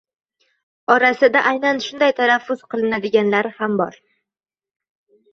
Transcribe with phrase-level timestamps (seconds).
[0.93, 3.99] Orasida aynan shunday talaffuz qilinadiganlari ham bor.